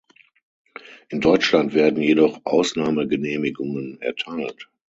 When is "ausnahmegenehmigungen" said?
2.43-4.01